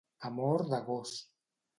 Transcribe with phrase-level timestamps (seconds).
[0.29, 1.11] Amor de gos.